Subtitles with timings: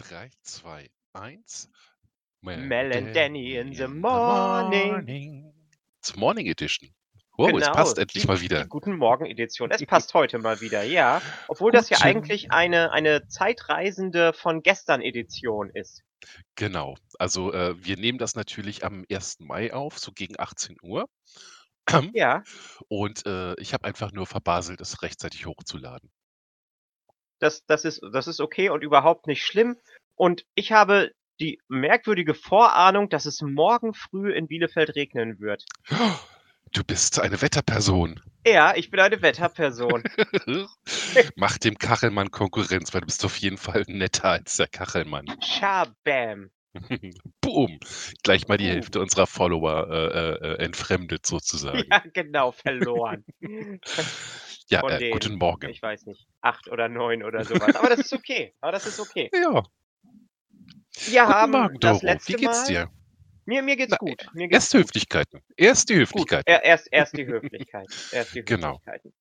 [0.00, 1.68] 3, 2, 1.
[2.42, 5.52] Mel and Danny in the morning.
[5.98, 6.88] It's Morning Edition.
[7.36, 8.66] Wow, es Genau, passt endlich die, mal die wieder.
[8.66, 9.70] Guten Morgen Edition.
[9.70, 11.20] Es passt heute mal wieder, ja.
[11.48, 16.02] Obwohl das ja Guten- eigentlich eine, eine Zeitreisende von gestern Edition ist.
[16.54, 16.96] Genau.
[17.18, 19.40] Also äh, wir nehmen das natürlich am 1.
[19.40, 21.08] Mai auf, so gegen 18 Uhr.
[22.14, 22.42] Ja,
[22.88, 26.10] Und äh, ich habe einfach nur verbaselt, es rechtzeitig hochzuladen.
[27.40, 29.76] Das, das, ist, das ist okay und überhaupt nicht schlimm.
[30.14, 35.64] Und ich habe die merkwürdige Vorahnung, dass es morgen früh in Bielefeld regnen wird.
[36.72, 38.20] Du bist eine Wetterperson.
[38.46, 40.04] Ja, ich bin eine Wetterperson.
[41.34, 45.26] Mach dem Kachelmann Konkurrenz, weil du bist auf jeden Fall netter als der Kachelmann.
[45.42, 46.50] Schabam.
[47.40, 47.80] Boom.
[48.22, 48.72] Gleich mal die Boom.
[48.72, 51.82] Hälfte unserer Follower äh, äh, entfremdet sozusagen.
[51.90, 53.24] Ja, genau, verloren.
[54.70, 55.68] Ja, Von äh, den, guten Morgen.
[55.68, 57.74] ich weiß nicht, acht oder neun oder sowas.
[57.74, 58.54] Aber das ist okay.
[58.60, 59.28] Aber das ist okay.
[59.34, 59.64] Ja,
[61.06, 62.06] Wir guten haben Morgen, das Doro.
[62.12, 62.66] letzte Wie geht's Mal.
[62.66, 62.90] dir?
[63.46, 64.26] Mir, mir geht's Na, gut.
[64.34, 65.40] Mir geht's Erst Höflichkeiten.
[65.56, 66.02] Erst die gut.
[66.02, 66.44] Höflichkeiten.
[66.52, 67.86] Er, erst, erst die Höflichkeit.
[68.12, 68.72] Erst die Genau.
[68.74, 69.12] Höflichkeiten.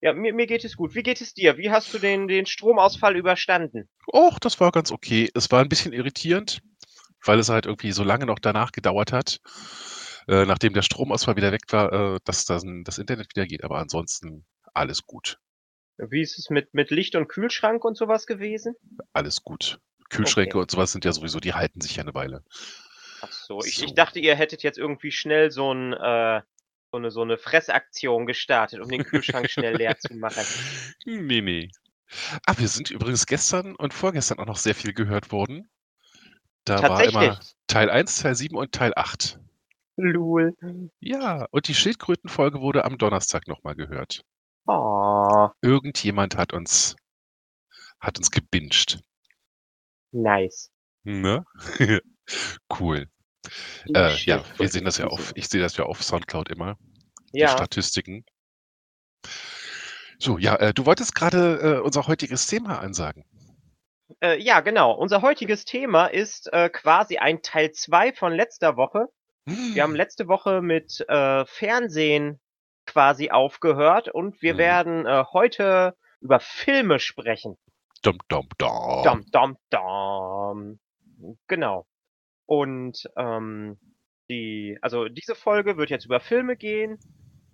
[0.00, 0.94] Ja, mir, mir geht es gut.
[0.94, 1.56] Wie geht es dir?
[1.56, 3.88] Wie hast du den, den Stromausfall überstanden?
[4.12, 5.30] Och, das war ganz okay.
[5.34, 6.60] Es war ein bisschen irritierend,
[7.24, 9.38] weil es halt irgendwie so lange noch danach gedauert hat,
[10.28, 13.64] äh, nachdem der Stromausfall wieder weg war, äh, dass dann das Internet wieder geht.
[13.64, 14.44] Aber ansonsten
[14.74, 15.38] alles gut.
[15.96, 18.74] Wie ist es mit, mit Licht und Kühlschrank und sowas gewesen?
[19.12, 19.78] Alles gut.
[20.10, 20.62] Kühlschränke Okay.
[20.62, 22.42] und sowas sind ja sowieso, die halten sich ja eine Weile.
[23.22, 23.84] Ach so, ich, So.
[23.84, 26.42] ich dachte, ihr hättet jetzt irgendwie schnell so, ein, äh,
[26.90, 30.42] so, eine, so eine Fressaktion gestartet, um den Kühlschrank schnell leer zu machen.
[31.06, 31.70] Nee, nee.
[32.46, 35.68] Ah, wir sind übrigens gestern und vorgestern auch noch sehr viel gehört worden.
[36.64, 37.40] Da war immer.
[37.66, 39.38] Teil 1, Teil 7 und Teil 8.
[39.96, 40.54] Lul.
[41.00, 44.24] Ja, und die Schildkrötenfolge wurde am Donnerstag nochmal gehört.
[44.66, 46.94] Oh, Irgendjemand hat uns,
[47.98, 49.00] hat uns gebinged.
[50.12, 50.70] nice.
[51.04, 51.44] Ne?
[52.80, 53.06] cool.
[53.88, 56.78] Die Äh, ja, wir sehen das ja auf, ich sehe das ja auf Soundcloud immer,
[57.38, 58.24] die Ja, Statistiken.
[60.18, 63.24] So, ja, äh, du wolltest gerade äh, unser heutiges Thema ansagen.
[64.22, 64.92] äh, ja, genau.
[64.92, 69.06] Unser heutiges Thema ist äh, quasi ein Teil 2 von letzter Woche.
[69.72, 72.40] Wir haben letzte Woche mit äh, Fernsehen
[72.86, 74.58] quasi aufgehört und wir Mhm.
[74.58, 77.56] werden äh, heute über Filme sprechen.
[78.02, 79.02] Dum, dum, dum.
[79.04, 80.78] Dom, dom, dom.
[81.46, 81.86] Genau.
[82.46, 83.78] Und ähm,
[84.28, 86.98] die, also diese Folge wird jetzt über Filme gehen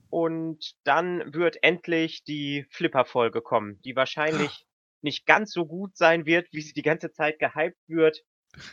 [0.09, 4.67] und dann wird endlich die Flipper-Folge kommen, die wahrscheinlich
[5.03, 8.23] nicht ganz so gut sein wird, wie sie die ganze Zeit gehypt wird,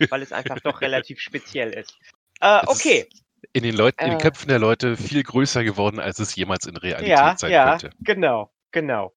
[0.10, 1.96] weil es einfach doch relativ speziell ist.
[2.42, 3.24] Äh, okay, ist
[3.54, 4.22] in den Leuten, in den Äh.
[4.22, 7.96] Köpfen der Leute viel größer geworden, als es jemals in Realität ja, sein ja, könnte.
[8.02, 9.14] genau, genau.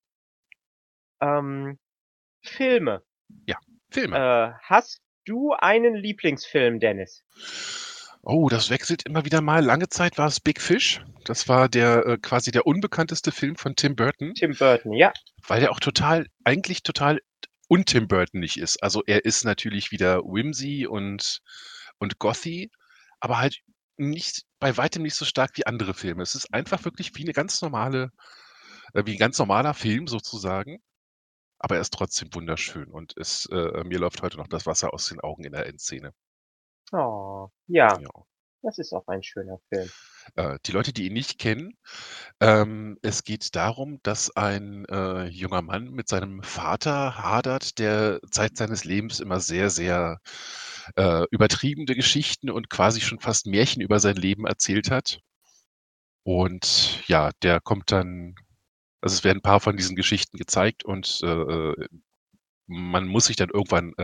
[1.21, 1.79] Ähm,
[2.43, 3.03] Filme.
[3.91, 4.17] Filme.
[4.17, 7.25] Äh, hast du einen Lieblingsfilm, Dennis?
[8.23, 9.65] Oh, das wechselt immer wieder mal.
[9.65, 11.03] Lange Zeit war es Big Fish.
[11.25, 15.13] Das war der äh, quasi der unbekannteste Film von Tim Burton, Tim Burton, ja.
[15.47, 17.21] weil der auch total, eigentlich total
[17.69, 18.83] un-Tim Burtonig ist.
[18.83, 21.41] Also er ist natürlich wieder whimsy und,
[21.99, 22.71] und gothy,
[23.21, 23.61] aber halt
[24.01, 26.23] nicht, bei weitem nicht so stark wie andere Filme.
[26.23, 28.11] Es ist einfach wirklich wie eine ganz normale,
[28.95, 30.79] äh, wie ein ganz normaler Film sozusagen.
[31.59, 35.09] Aber er ist trotzdem wunderschön und es, äh, mir läuft heute noch das Wasser aus
[35.09, 36.13] den Augen in der Endszene.
[36.93, 38.11] Oh, ja, Ja.
[38.63, 39.89] Das ist auch ein schöner Film.
[40.37, 41.75] Äh, die Leute, die ihn nicht kennen,
[42.41, 48.57] ähm, es geht darum, dass ein äh, junger Mann mit seinem Vater hadert, der Zeit
[48.57, 50.21] seines Lebens immer sehr, sehr
[50.97, 55.21] äh, übertriebene Geschichten und quasi schon fast Märchen über sein Leben erzählt hat.
[56.23, 58.35] Und ja, der kommt dann,
[59.01, 61.87] also es werden ein paar von diesen Geschichten gezeigt und äh, äh,
[62.67, 63.95] man muss sich dann irgendwann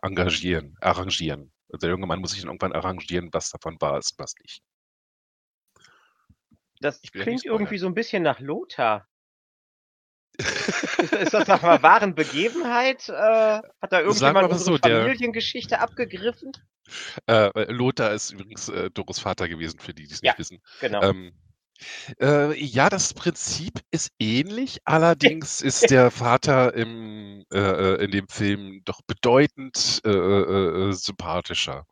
[0.00, 1.52] engagieren, arrangieren.
[1.68, 4.34] Also der junge Mann muss sich dann irgendwann arrangieren, was davon wahr ist und was
[4.42, 4.62] nicht.
[6.80, 9.08] Das klingt irgendwie so ein bisschen nach Lothar.
[10.38, 13.08] Ist, ist das nach einer wahren Begebenheit?
[13.08, 16.52] Äh, hat da irgendjemand mal unsere so, der- Familiengeschichte abgegriffen?
[17.26, 20.32] Äh, Lothar ist übrigens äh, Doros Vater gewesen, für die, die es Ja.
[20.32, 20.62] nicht wissen.
[20.80, 21.02] Genau.
[21.02, 21.32] Ähm,
[22.20, 28.28] äh, ja, das Prinzip ist ähnlich, allerdings ist der Vater im, äh, äh, in dem
[28.28, 31.86] Film doch bedeutend äh, äh, äh, sympathischer.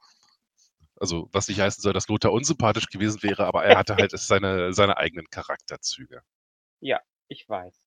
[0.96, 4.72] Also, was nicht heißen soll, dass Lothar unsympathisch gewesen wäre, aber er hatte halt seine,
[4.72, 6.22] seine eigenen Charakterzüge.
[7.28, 7.84] Ich weiß.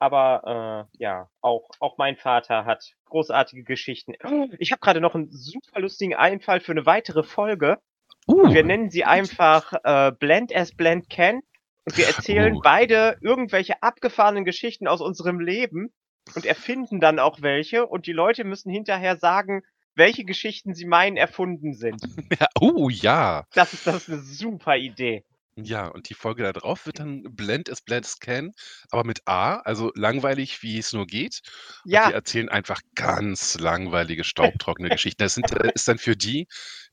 [0.00, 4.14] Aber äh, ja, auch, auch mein Vater hat großartige Geschichten.
[4.58, 7.78] Ich habe gerade noch einen super lustigen Einfall für eine weitere Folge.
[8.28, 11.40] Uh, Wir nennen sie einfach äh, Blend as Blend Can.
[11.84, 12.60] Und wir erzählen Uh.
[12.62, 15.90] beide irgendwelche abgefahrenen Geschichten aus unserem Leben.
[16.34, 19.62] und erfinden dann auch welche und die Leute müssen hinterher sagen,
[19.94, 22.02] welche Geschichten sie meinen erfunden sind.
[22.38, 23.46] Ja, oh ja.
[23.54, 25.24] Das ist, das ist eine super Idee.
[25.64, 28.52] Ja, und die Folge da drauf wird dann Blend is Blend Scan,
[28.90, 31.40] aber mit A, also langweilig, wie es nur geht.
[31.90, 35.22] Und die Ja, erzählen einfach ganz langweilige, staubtrockene Geschichten.
[35.22, 36.46] Das sind, äh, ist dann für die,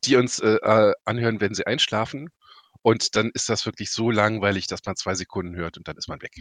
[0.03, 2.29] die uns äh, äh, anhören, wenn sie einschlafen.
[2.81, 6.07] Und dann ist das wirklich so langweilig, dass man zwei Sekunden hört und dann ist
[6.07, 6.33] man weg.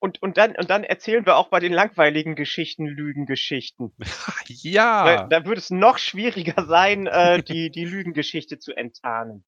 [0.00, 3.92] und, und, dann, und dann erzählen wir auch bei den langweiligen Geschichten Lügengeschichten.
[3.98, 4.04] Da,
[4.48, 9.44] ja, da würde es noch schwieriger sein, äh, die, die Lügengeschichte zu enttarnen.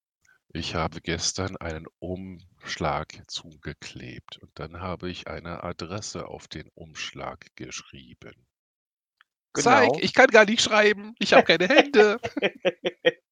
[0.53, 7.47] Ich habe gestern einen Umschlag zugeklebt und dann habe ich eine Adresse auf den Umschlag
[7.55, 8.47] geschrieben.
[9.55, 9.99] Zeig, Genau.
[10.01, 11.15] ich kann gar nicht schreiben.
[11.19, 12.19] Ich habe keine Hände.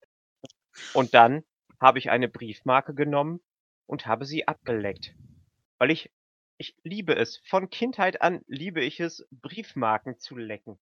[0.93, 1.43] Und dann
[1.79, 3.41] habe ich eine Briefmarke genommen
[3.87, 5.15] und habe sie abgeleckt.
[5.79, 6.11] Weil ich,
[6.57, 7.37] ich liebe es.
[7.45, 10.79] Von Kindheit an liebe ich es, Briefmarken zu lecken.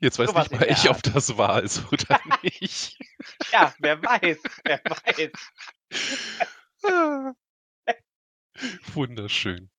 [0.00, 2.98] Jetzt weiß nicht mal ich, ob das wahr ist oder nicht.
[3.52, 5.30] Ja, wer weiß, wer weiß.
[8.94, 9.70] Wunderschön.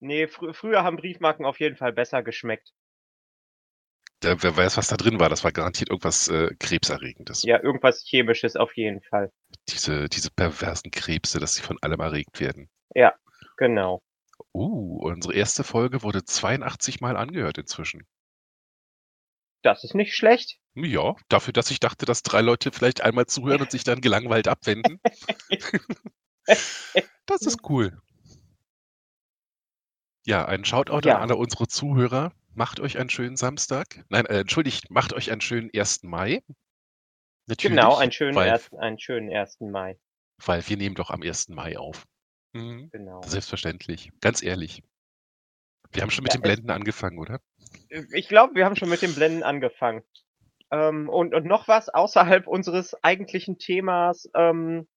[0.00, 2.72] Nee, frü früher haben Briefmarken auf jeden Fall besser geschmeckt.
[4.22, 5.28] Der, wer weiß, was da drin war.
[5.28, 7.42] Das war garantiert irgendwas äh, Krebserregendes.
[7.42, 9.32] Ja, irgendwas Chemisches auf jeden Fall.
[9.68, 12.68] Diese, diese perversen Krebse, dass sie von allem erregt werden.
[12.94, 13.14] Ja,
[13.56, 14.02] genau.
[14.52, 18.06] Uh, unsere erste Folge wurde 82 Mal angehört inzwischen.
[19.64, 20.58] Das ist nicht schlecht.
[20.74, 24.46] Ja, dafür, dass ich dachte, dass drei Leute vielleicht einmal zuhören und sich dann gelangweilt
[24.46, 25.00] abwenden.
[26.46, 27.98] das ist cool.
[30.26, 31.16] Ja, ein Shoutout Ja.
[31.16, 32.32] an alle unsere Zuhörer.
[32.52, 34.04] Macht euch einen schönen Samstag.
[34.10, 36.02] Nein, äh, entschuldigt, macht euch einen schönen 1.
[36.02, 36.42] Mai.
[37.46, 39.70] Natürlich, Genau, einen schönen, weil, ersten, einen schönen 1.
[39.70, 39.98] Mai.
[40.44, 41.48] weil wir nehmen doch am 1.
[41.54, 42.04] Mai auf.
[42.52, 42.90] Mhm.
[42.92, 43.22] Genau.
[43.22, 44.10] Selbstverständlich.
[44.20, 44.82] Ganz ehrlich.
[45.90, 47.40] Wir haben schon mit Ja, den Blenden angefangen, oder?
[48.12, 50.02] Ich glaube, wir haben schon mit den Blenden angefangen.
[50.70, 54.28] Ähm, und, und noch was außerhalb unseres eigentlichen Themas.
[54.34, 54.88] Ähm,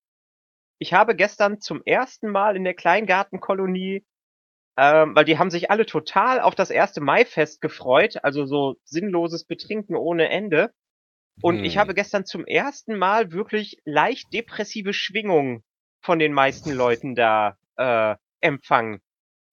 [0.79, 4.05] ich habe gestern zum ersten Mal in der Kleingartenkolonie,
[4.77, 9.45] ähm, weil die haben sich alle total auf das erste Maifest gefreut, also so sinnloses
[9.45, 10.71] Betrinken ohne Ende.
[11.41, 11.81] Und ich Hm.
[11.81, 15.63] habe gestern zum ersten Mal wirklich leicht depressive Schwingungen
[16.01, 19.01] von den meisten Leuten da äh, empfangen.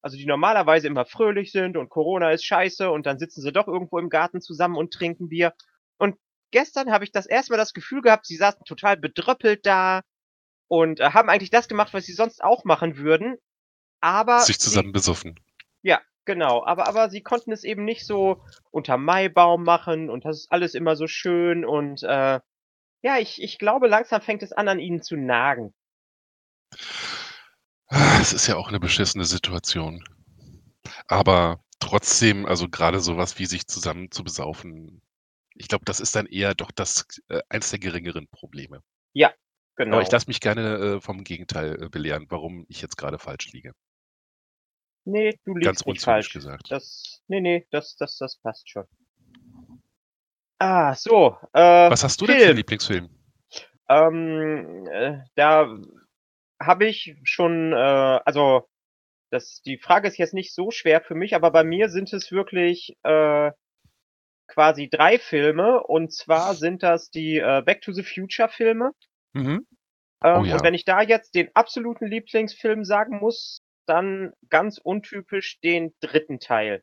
[0.04, 3.66] Also die normalerweise immer fröhlich sind und Corona ist scheiße und dann sitzen sie doch
[3.68, 5.54] irgendwo im Garten zusammen und trinken Bier.
[5.96, 6.16] Und
[6.50, 10.02] gestern habe ich das erste Mal das Gefühl gehabt, sie saßen total bedröppelt da
[10.68, 13.36] und äh, haben eigentlich das gemacht, was sie sonst auch machen würden.
[14.02, 15.40] Aber Sich sie- zusammen besoffen.
[15.80, 16.66] ja, genau.
[16.66, 20.74] Aber, aber sie konnten es eben nicht so unter Maibaum machen und das ist alles
[20.74, 22.40] immer so schön und äh,
[23.00, 25.72] ja, ich, ich glaube, langsam fängt es an, an ihnen zu nagen.
[27.88, 30.02] Ah, Es ist ja auch eine beschissene Situation.
[31.08, 35.02] Aber trotzdem, also gerade sowas wie sich zusammen zu besaufen,
[35.54, 38.82] ich glaube, das ist dann eher doch das äh, eins der geringeren Probleme.
[39.76, 39.96] Genau.
[39.96, 43.50] Aber ich lasse mich gerne äh, vom Gegenteil äh, belehren, warum ich jetzt gerade falsch
[43.52, 43.72] liege.
[45.04, 46.32] nee, du liegst Ganz nicht unzynisch falsch.
[46.32, 46.70] gesagt.
[46.70, 48.84] Das, nee, nee, das, das, das passt schon.
[50.60, 51.36] Ah, so.
[51.52, 52.56] Äh, Was hast du denn für einen Film.
[52.56, 53.10] Lieblingsfilm?
[53.88, 55.76] Ähm, äh, da
[56.60, 58.68] habe ich schon, äh, also
[59.30, 62.30] das, die Frage ist jetzt nicht so schwer für mich, aber bei mir sind es
[62.30, 63.50] wirklich äh,
[64.46, 68.92] quasi drei Filme und zwar sind das die äh, Back to the Future Filme.
[69.32, 69.66] Mhm.
[70.22, 70.54] Ähm, Oh ja.
[70.54, 76.40] Und wenn ich da jetzt den absoluten Lieblingsfilm sagen muss, dann ganz untypisch den dritten
[76.40, 76.82] Teil.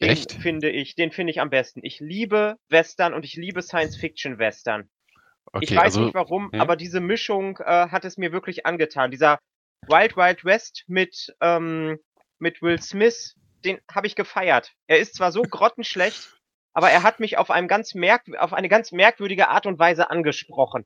[0.00, 0.32] Den Echt?
[0.32, 1.80] finde ich, den finde ich am besten.
[1.82, 4.88] Ich liebe Western und ich liebe Science-Fiction-Western.
[5.52, 6.60] Okay, ich weiß also nicht warum, hm?
[6.60, 9.10] aber diese Mischung äh, hat es mir wirklich angetan.
[9.10, 9.38] Dieser
[9.86, 11.98] Wild Wild West mit, ähm,
[12.38, 14.72] mit Will Smith, den habe ich gefeiert.
[14.86, 16.40] Er ist zwar so grottenschlecht,
[16.72, 20.10] aber er hat mich auf, einem ganz merk auf eine ganz merkwürdige Art und Weise
[20.10, 20.84] angesprochen.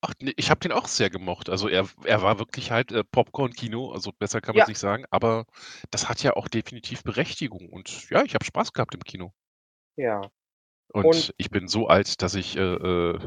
[0.00, 1.48] Ach, ne, ich habe den auch sehr gemocht.
[1.48, 4.64] Also er, er war wirklich halt äh, Popcorn-Kino, also besser kann man Ja.
[4.64, 5.44] es nicht sagen, aber
[5.90, 7.68] das hat ja auch definitiv Berechtigung.
[7.68, 9.32] Und ja, ich habe Spaß gehabt im Kino.
[9.96, 10.20] Ja.
[10.92, 13.18] Und, Und- ich bin so alt, dass ich äh, äh,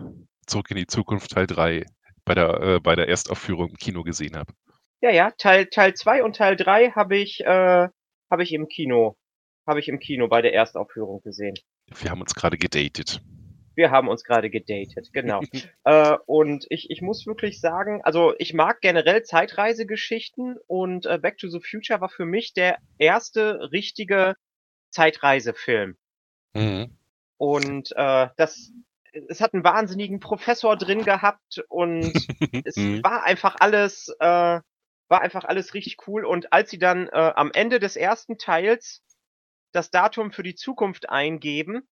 [0.48, 1.86] Zurück in die Zukunft Teil 3
[2.26, 4.54] bei der, äh, bei der Erstaufführung im Kino gesehen habe.
[5.02, 7.88] Ja, ja, Teil Teil 2 und Teil 3 habe ich äh,
[8.30, 9.18] habe ich im Kino
[9.68, 11.56] habe ich im Kino bei der Erstaufführung gesehen.
[11.88, 13.22] Wir haben uns gerade gedatet.
[13.76, 15.42] Wir haben uns gerade gedatet, genau.
[15.86, 21.38] äh, und ich, ich muss wirklich sagen, also ich mag generell Zeitreisegeschichten und äh, Back
[21.38, 24.36] to the Future war für mich der erste richtige
[24.90, 25.96] Zeitreisefilm.
[26.54, 26.98] Mhm.
[27.38, 28.72] Und äh, das,
[29.12, 32.14] es hat einen wahnsinnigen Professor drin gehabt und
[32.64, 33.04] es Mhm.
[33.04, 34.62] war einfach alles, äh,
[35.10, 36.26] war einfach alles richtig cool.
[36.26, 39.02] Und als sie dann äh, am Ende des ersten Teils
[39.74, 41.88] das Datum für die Zukunft eingeben.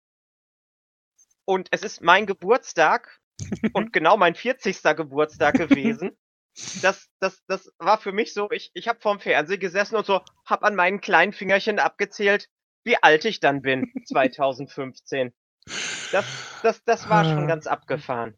[1.45, 3.21] Und es ist mein Geburtstag
[3.75, 4.95] und genau mein 40.
[4.97, 6.13] Geburtstag gewesen.
[6.81, 10.23] Das, das, das war für mich so, ich, ich habe vorm Fernsehen gesessen und so,
[10.47, 12.49] hab an meinen kleinen Fingerchen abgezählt,
[12.83, 15.35] wie alt ich dann bin, 2015.
[16.13, 16.25] Das,
[16.63, 17.47] das, das war schon Ah.
[17.47, 18.35] ganz abgefahren.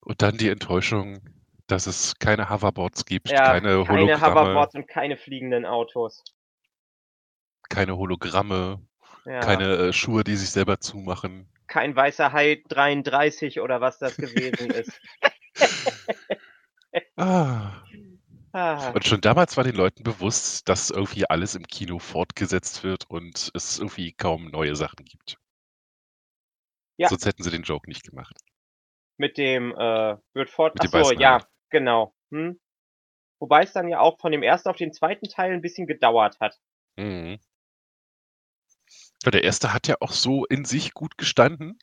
[0.00, 1.20] Und dann die Enttäuschung,
[1.66, 6.22] dass es keine Hoverboards gibt, Ja, keine keine Hologramme, Hoverboards und keine fliegenden Autos.
[7.70, 8.80] keine Hologramme,
[9.24, 9.40] Ja.
[9.40, 11.48] keine äh, Schuhe, die sich selber zumachen.
[11.66, 14.92] Kein weißer Hai 33 oder was das gewesen ist.
[17.16, 17.82] Ah.
[18.52, 23.10] Ah, Und schon damals war den Leuten bewusst, dass irgendwie alles im Kino fortgesetzt wird
[23.10, 25.36] und es irgendwie kaum neue Sachen gibt.
[26.96, 27.08] Ja.
[27.08, 28.36] Sonst hätten sie den Joke nicht gemacht.
[29.16, 30.74] mit dem äh, wird fort.
[30.74, 32.14] Mit dem Ach so, weißen ja, genau.
[32.30, 32.60] Hm.
[33.40, 36.38] Wobei es dann ja auch von dem ersten auf den zweiten Teil ein bisschen gedauert
[36.40, 36.58] hat.
[36.96, 37.38] Mhm.
[39.24, 41.78] Ja, der erste hat ja auch so in sich gut gestanden.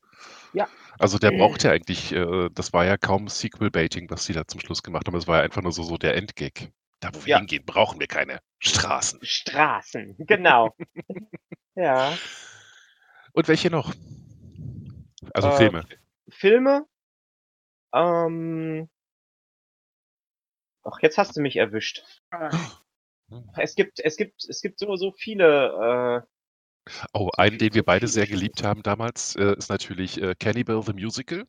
[0.53, 0.67] Ja.
[0.99, 4.59] Also der braucht ja eigentlich, äh, das war ja kaum Sequel-Baiting, was sie da zum
[4.59, 5.15] Schluss gemacht haben.
[5.15, 6.71] Es war ja einfach nur so, so der Endgag.
[6.99, 7.37] Da, wo wir Ja.
[7.39, 9.19] hingehen, brauchen wir keine Straßen.
[9.23, 10.75] Straßen, genau.
[11.75, 12.15] ja.
[13.33, 13.93] Und welche noch?
[15.33, 15.85] Also Äh, Filme.
[16.29, 16.88] Filme.
[17.93, 18.89] Ähm.
[20.83, 22.03] Ach, jetzt hast du mich erwischt.
[23.57, 26.25] Es gibt, es gibt, es gibt so, so viele.
[26.25, 26.27] Äh,
[27.13, 30.93] Oh, einen, den wir beide sehr geliebt haben damals, äh, ist natürlich äh, Cannibal the
[30.93, 31.45] Musical.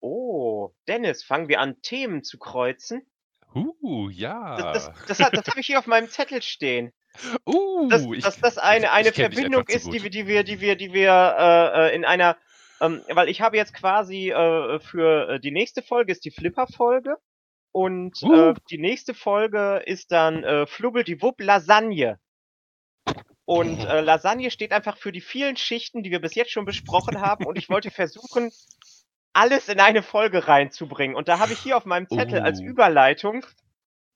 [0.00, 3.10] oh, Dennis, fangen wir an, Themen zu kreuzen.
[3.54, 4.72] Uh, Das, ja.
[4.72, 6.92] das, das, hat- das habe ich hier auf meinem Zettel stehen.
[7.46, 10.04] Uh, dass, ich, dass das eine, eine Verbindung ist, die gut.
[10.04, 12.36] wir, die wir, die wir, die wir äh, äh, in einer,
[12.80, 17.16] ähm, weil ich habe jetzt quasi äh, für äh, die nächste Folge ist die Flipper-Folge
[17.72, 18.50] und Uh.
[18.50, 22.18] äh, die nächste Folge ist dann äh, Flubbeldiwupp Lasagne.
[23.44, 27.20] Und äh, Lasagne steht einfach für die vielen Schichten, die wir bis jetzt schon besprochen
[27.20, 28.50] haben und ich wollte versuchen,
[29.32, 31.16] alles in eine Folge reinzubringen.
[31.16, 32.64] Und da habe ich hier auf meinem Zettel als Oh.
[32.64, 33.44] Überleitung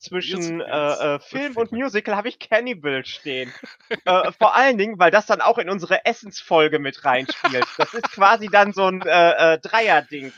[0.03, 1.73] zwischen äh, äh, Film und.
[1.73, 3.53] Musical habe ich Cannibal stehen.
[4.05, 7.67] äh, vor allen Dingen, weil das dann auch in unsere Essensfolge mit reinspielt.
[7.79, 10.33] Das ist quasi dann so ein äh, äh, Dreier-Ding.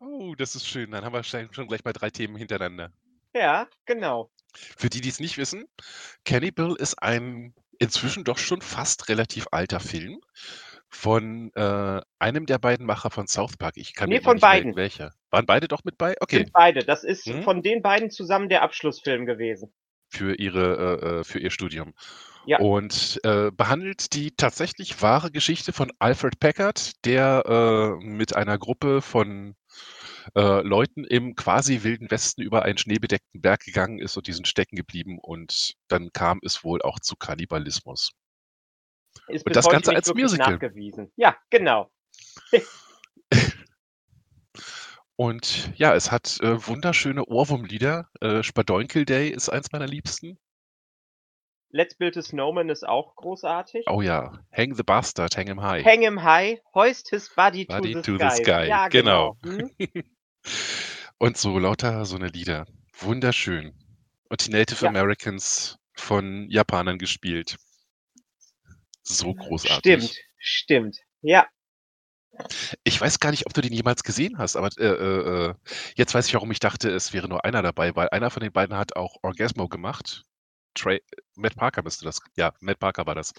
[0.00, 0.90] Oh, das ist schön.
[0.90, 2.90] Dann haben wir schon gleich mal drei Themen hintereinander.
[3.34, 4.30] Ja, genau.
[4.52, 5.64] Für die, die es nicht wissen,
[6.24, 10.20] Cannibal ist ein inzwischen doch schon fast relativ alter Film
[10.94, 13.74] von äh, einem der beiden Macher von South Park.
[13.76, 14.76] Ich kann Nee, mir immer von nicht beiden.
[14.76, 15.12] welcher.
[15.30, 16.14] Waren beide doch mit bei?
[16.20, 16.84] Okay, Sind beide.
[16.84, 17.42] Das ist Hm?
[17.42, 19.72] von den beiden zusammen der Abschlussfilm gewesen.
[20.10, 21.92] für ihre äh, äh, für ihr Studium.
[22.46, 22.60] Ja.
[22.60, 27.42] Und äh, behandelt die tatsächlich wahre Geschichte von Alfred Packard, der
[28.00, 29.56] äh, mit einer Gruppe von
[30.36, 34.46] äh, Leuten im quasi wilden Westen über einen schneebedeckten Berg gegangen ist und die sind
[34.46, 38.12] stecken geblieben und dann kam es wohl auch zu Kannibalismus.
[39.28, 40.52] Ist Und das Ganze als Musical.
[40.54, 41.10] nachgewiesen.
[41.16, 41.90] Ja, genau.
[45.16, 48.08] Und ja, es hat äh, wunderschöne Ohrwurmlieder.
[48.20, 50.38] Äh, Spadoinkel Day ist eins meiner liebsten.
[51.70, 53.84] Let's Build a Snowman ist auch großartig.
[53.88, 55.84] Oh ja, Hang the Bastard, Hang him high.
[55.84, 58.42] Hang him high, hoist his body, Body to, the, to the sky.
[58.44, 59.36] sky, Ja, genau.
[59.42, 59.68] genau.
[59.78, 60.02] Hm?
[61.18, 62.66] Und so lauter so eine Lieder.
[62.98, 63.72] Wunderschön.
[64.28, 64.88] Und die Native Ja.
[64.90, 67.56] Americans von Japanern gespielt.
[69.04, 70.02] So großartig.
[70.04, 70.98] Stimmt, stimmt.
[71.22, 71.46] Ja,
[72.82, 75.54] Ich weiß gar nicht, ob du den jemals gesehen hast, aber äh, äh, äh,
[75.94, 78.52] jetzt weiß ich, warum ich dachte, es wäre nur einer dabei, weil einer von den
[78.52, 80.24] beiden hat auch Orgasmo gemacht.
[80.74, 81.00] Trey,
[81.36, 82.20] Matt Parker müsste das.
[82.34, 83.32] Ja, Matt Parker war das.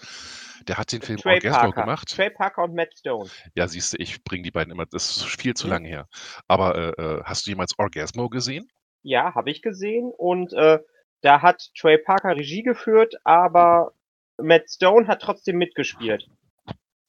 [0.66, 1.80] Der hat den Film Trey Orgasmo Parker.
[1.82, 2.08] gemacht.
[2.08, 3.28] Trey Parker und Matt Stone.
[3.54, 4.86] Ja, siehst du, ich bringe die beiden immer.
[4.86, 5.70] Das ist viel zu Hm.
[5.70, 6.08] lange her.
[6.48, 8.70] Aber äh, äh, hast du jemals Orgasmo gesehen?
[9.02, 10.10] Ja, habe ich gesehen.
[10.16, 10.78] Und äh,
[11.20, 13.92] da hat Trey Parker Regie geführt, aber
[14.38, 16.28] Matt Stone hat trotzdem mitgespielt.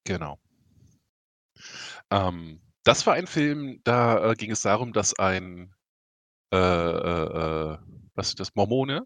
[0.04, 0.40] Genau.
[2.10, 5.74] Ähm, das war ein Film, da äh, ging es darum, dass ein,
[6.54, 7.78] äh, äh, äh,
[8.16, 9.06] was ist das, Mormone,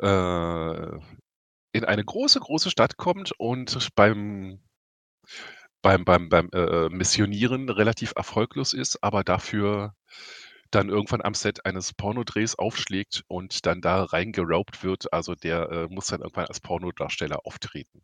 [0.00, 0.98] äh,
[1.74, 4.60] in eine große, große Stadt kommt und beim,
[5.80, 9.94] beim, beim, beim äh, Missionieren relativ erfolglos ist, aber dafür
[10.74, 15.12] dann irgendwann am Set eines Pornodrehs aufschlägt und dann da reingeraubt wird.
[15.12, 18.02] Also der äh, muss dann irgendwann als Pornodarsteller auftreten.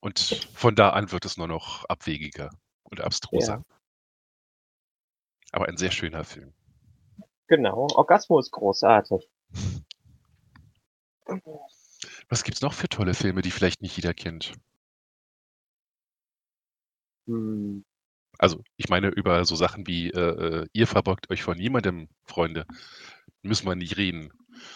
[0.00, 2.50] Und von da an wird es nur noch abwegiger
[2.84, 3.64] und abstruser.
[5.52, 6.52] Aber ein sehr schöner Film.
[7.48, 7.86] Genau.
[7.94, 9.28] Orgasmo ist großartig.
[12.28, 14.52] Was gibt's noch für tolle Filme, die vielleicht nicht jeder kennt?
[17.26, 17.84] Hm.
[18.38, 22.66] Also, ich meine über so Sachen wie, äh, äh, ihr verbeugt euch vor niemandem, Freunde.
[23.42, 24.30] Müssen wir nicht reden.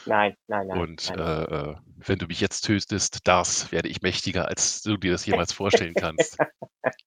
[0.04, 1.44] Nein, nein, nein, Und, nein, äh, nein.
[1.44, 5.52] äh, wenn du mich jetzt tötest, das werde ich mächtiger, als du dir das jemals
[5.52, 6.38] vorstellen kannst.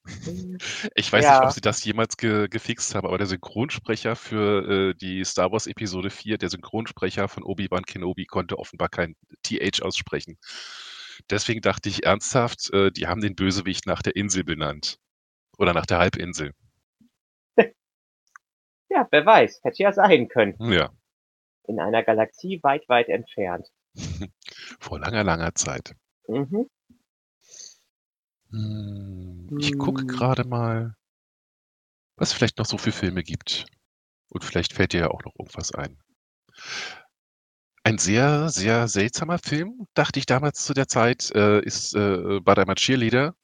[0.96, 1.54] Ich weiß nicht, ob Ja.
[1.54, 6.10] sie das jemals ge gefixt haben, aber der Synchronsprecher für, äh, die Star Wars Episode
[6.10, 10.38] IV, der Synchronsprecher von Obi-Wan Kenobi konnte offenbar kein TH aussprechen.
[11.30, 14.98] Deswegen dachte ich ernsthaft, äh, die haben den Bösewicht nach der Insel benannt
[15.58, 16.54] oder nach der Halbinsel.
[18.90, 20.56] Ja, wer weiß, hätte ja sein können.
[20.60, 20.92] Ja.
[21.64, 23.68] In einer Galaxie weit, weit entfernt.
[24.80, 25.96] Vor langer, langer Zeit.
[26.28, 26.70] Mhm.
[28.52, 30.08] Hm, ich gucke Hm.
[30.08, 30.96] grade mal
[32.16, 33.66] was vielleicht noch so für Filme gibt.
[34.30, 36.00] Und vielleicht fällt dir ja auch noch irgendwas ein.
[37.84, 42.58] Ein sehr, sehr seltsamer Film, dachte ich damals zu der Zeit, äh, ist, äh, „But
[42.60, 43.36] I'm a Cheerleader“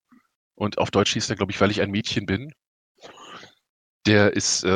[0.60, 2.52] und auf Deutsch hieß der, glaube ich, „Weil ich ein Mädchen bin“.
[4.06, 4.70] Der ist, äh,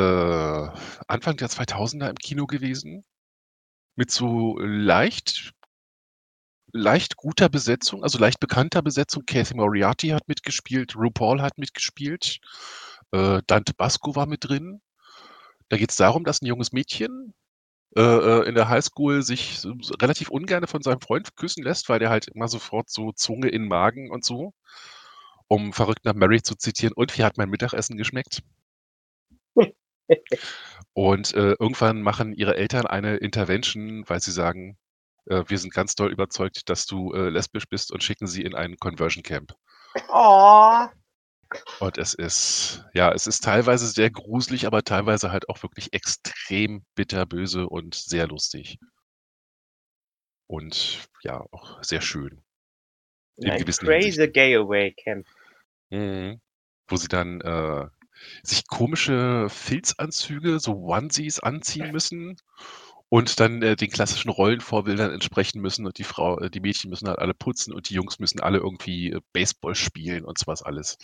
[1.08, 3.04] Anfang der 2000er im Kino gewesen
[3.96, 5.52] mit so leicht
[6.76, 9.22] leicht guter Besetzung, also leicht bekannter Besetzung.
[9.26, 12.38] Cathy Moriarty hat mitgespielt, RuPaul hat mitgespielt,
[13.12, 14.80] äh, Dante Basco war mit drin.
[15.70, 17.34] Da geht's darum, dass 'n junges Mädchen,
[17.96, 19.62] äh, äh, in der Highschool sich
[20.02, 23.64] relativ ungerne von seinem Freund küssen lässt, weil der halt immer sofort so Zunge in
[23.64, 24.52] 'n Magen und so,
[25.48, 28.42] um „Verrückt nach Mary“ zu zitieren: „Und wie hat mein Mittagessen geschmeckt?“
[30.94, 34.76] Und, äh, irgendwann machen ihre Eltern eine Intervention, weil sie sagen:
[35.26, 38.54] „Äh, wir sind ganz doll überzeugt, dass du, äh, lesbisch bist“ und schicken sie in
[38.54, 39.54] ein Conversion Camp.
[40.08, 40.88] Oh.
[41.78, 46.84] Und es ist ja, es ist teilweise sehr gruselig, aber teilweise halt auch wirklich extrem
[46.96, 48.78] bitterböse und sehr lustig.
[50.46, 52.43] Und ja, auch sehr schön.
[53.38, 54.28] In Ein gewissen Crazy.
[54.28, 55.26] Gay Away Camp.
[55.90, 56.40] Mhm.
[56.88, 57.86] Wo sie dann, äh,
[58.42, 62.36] sich komische Filzanzüge, so Onesies anziehen müssen
[63.08, 67.08] und dann, äh, den klassischen Rollenvorbildern entsprechen müssen und die Frau äh, die Mädchen müssen
[67.08, 70.62] halt alle putzen und die Jungs müssen alle irgendwie, äh, Baseball spielen und so was
[70.62, 70.96] alles.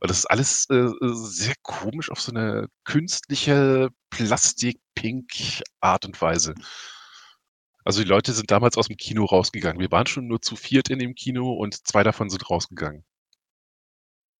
[0.00, 6.54] Und das ist alles, äh, sehr komisch auf so 'ne künstliche Plastik-Pink-Art und Weise.
[7.86, 9.78] Also, die Leute sind damals aus'm Kino rausgegangen.
[9.78, 13.04] Wir waren schon nur zu viert in dem Kino und 2 davon sind rausgegangen.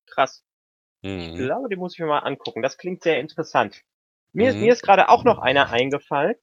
[0.08, 0.42] Krass.
[1.02, 1.36] Ich Mhm.
[1.46, 2.62] glaube, den muss ich mir mal angucken.
[2.62, 3.82] Das klingt sehr interessant.
[4.32, 4.72] Mir ist mir Mhm.
[4.72, 6.36] ist grade auch noch einer eingefallen,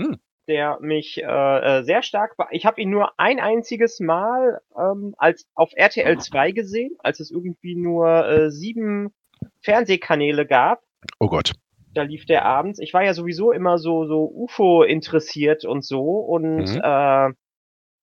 [0.00, 0.16] Hm.
[0.48, 5.46] der mich, äh, äh, sehr stark ich habe ihn nur ein einziges Mal, ähm, als
[5.54, 9.14] auf RTL 2 gesehen, als es irgendwie nur, äh, 7
[9.62, 10.82] Fernsehkanäle gab.
[11.20, 11.52] Oh Gott.
[11.96, 12.78] Da lief der abends.
[12.78, 16.78] Ich war ja sowieso immer so so UFO interessiert und so und, Mhm.
[16.82, 17.30] äh,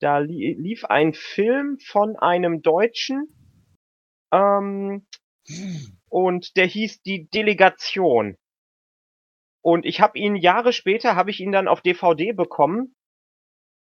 [0.02, 3.36] da lie lief ein Film von einem Deutschen,
[4.34, 5.08] ähm,
[6.10, 8.38] und der hieß „Die Delegation“.
[9.66, 12.96] Und ich habe ihn Jahre später habe ich ihn dann auf DVD bekommen.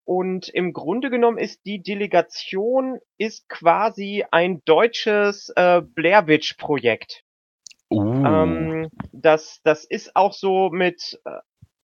[0.07, 7.24] Und im Grunde genommen ist „Die Delegation“ ist quasi ein deutsches, äh, Blair-Witch-Projekt.
[7.91, 8.25] Uh.
[8.25, 11.39] Ähm, das das ist auch so mit, äh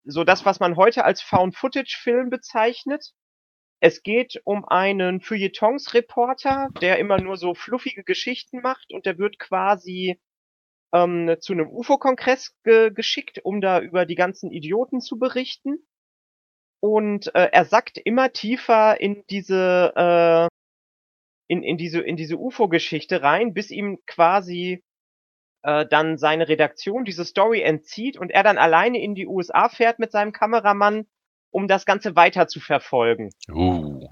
[0.06, 3.12] so das, was man heute als Found-Footage-Film bezeichnet.
[3.82, 9.39] Es geht um einen Feuilletons-Reporter, der immer nur so fluffige Geschichten macht und der wird
[9.39, 10.19] quasi,
[10.93, 15.86] ähm, zu 'nem UFO-Kongress ge geschickt, um da über die ganzen Idioten zu berichten.
[16.84, 20.47] Und, äh, er sackt immer tiefer in diese, äh
[21.52, 24.84] in in diese in diese UFO-Geschichte rein, bis ihm quasi,
[25.63, 29.99] äh, dann seine Redaktion diese Story entzieht und er dann alleine in die USA fährt
[29.99, 31.05] mit seinem Kameramann,
[31.51, 33.31] um das Ganze weiterzuverfolgen.
[33.51, 34.07] Uh.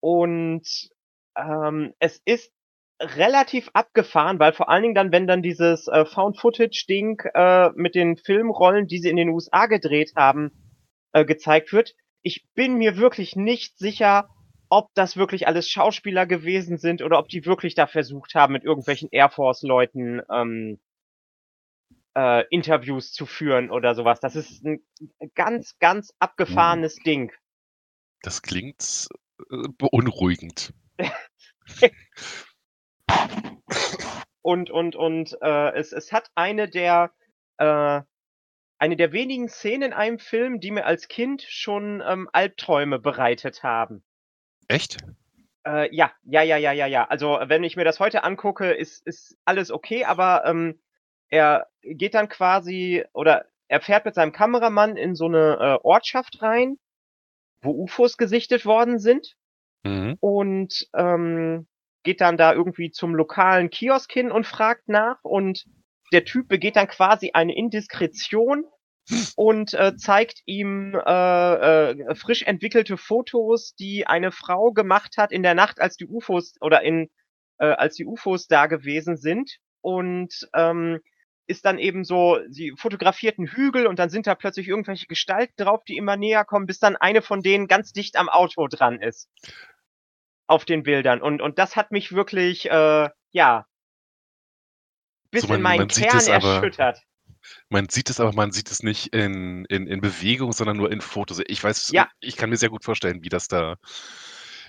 [0.00, 0.90] Und,
[1.36, 2.52] ähm, es ist
[3.00, 8.16] relativ abgefahren, weil vor allen Dingen dann, wenn dann dieses, äh, Found-Footage-Ding, äh, mit den
[8.16, 10.52] Filmrollen, die sie in den USA gedreht haben,
[11.12, 11.94] äh, gezeigt wird.
[12.22, 14.28] Ich bin mir wirklich nicht sicher,
[14.72, 18.64] ob das wirklich alles Schauspieler gewesen sind oder ob die wirklich da versucht haben, mit
[18.64, 20.78] irgendwelchen Air Force-Leuten, ähm
[22.16, 24.20] äh, Interviews zu führen oder so was.
[24.20, 24.82] Das ist 'n
[25.34, 27.32] ganz, ganz abgefahrenes Ding.
[28.22, 29.08] Das klingt,
[29.50, 30.72] äh, beunruhigend.
[34.44, 37.12] Und und und, äh, es es hat eine der
[37.58, 38.00] äh,
[38.78, 43.62] eine der wenigen Szenen in einem Film, die mir als Kind schon, ähm, Albträume bereitet
[43.62, 44.02] haben.
[44.72, 44.96] Echt?
[45.66, 46.10] Äh, ja.
[46.24, 47.04] Ja, ja, ja, ja, ja.
[47.08, 50.80] Also, wenn ich mir das heute angucke, ist ist alles okay, aber, ähm,
[51.28, 56.42] er geht dann quasi oder er fährt mit seinem Kameramann in so 'ne, äh, Ortschaft
[56.42, 56.76] rein,
[57.62, 59.36] wo UFOs gesichtet worden sind
[59.84, 60.18] Mhm.
[60.20, 61.68] und, ähm,
[62.04, 65.66] geht dann da irgendwie zum lokalen Kiosk hin und fragt nach und
[66.12, 68.66] der Typ begeht dann quasi eine Indiskretion
[69.36, 75.42] und äh, zeigt ihm äh, äh, frisch entwickelte Fotos, die eine Frau gemacht hat in
[75.42, 77.10] der Nacht, als die UFOs oder in
[77.58, 81.00] äh, als die UFOs da gewesen sind und ähm,
[81.48, 85.82] ist dann eben so, sie fotografierten Hügel und dann sind da plötzlich irgendwelche Gestalten drauf,
[85.84, 89.28] die immer näher kommen, bis dann eine von denen ganz dicht am Auto dran ist.
[90.46, 91.20] Auf den Bildern.
[91.20, 93.66] Und, und das hat mich wirklich, äh, ja,
[95.30, 97.02] bis So, man- in meinen Kern erschüttert.
[97.68, 101.00] Man sieht es, aber man sieht es nicht in, in, in Bewegung, sondern nur in
[101.00, 101.40] Fotos.
[101.46, 102.08] Ich weiß, Ja.
[102.20, 103.76] ich kann mir sehr gut vorstellen, wie das da,